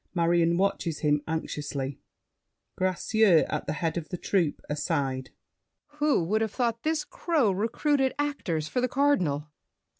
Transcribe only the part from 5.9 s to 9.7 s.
Who would have thought this crow Recruited actors for the Cardinal?